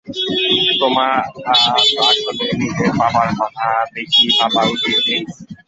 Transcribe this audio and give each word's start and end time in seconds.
তোমার 0.79 1.13
আসলে 1.45 1.81
নিজের 2.59 2.91
বাবার 2.99 3.29
কথা 3.39 3.67
বেশি 3.93 4.23
ভাবা 4.37 4.61
উচিৎ, 4.65 4.97
লিস। 5.07 5.31